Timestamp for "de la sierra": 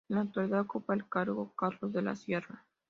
1.93-2.65